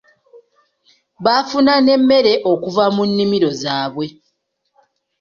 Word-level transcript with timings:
Bafuna 1.25 1.73
n'emmere 1.83 2.33
okuva 2.51 2.85
mu 2.95 3.03
nnimiro 3.09 3.49
zaabwe. 3.61 4.07